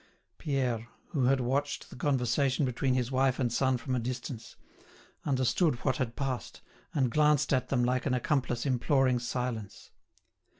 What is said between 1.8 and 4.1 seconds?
the conversation between his wife and son from a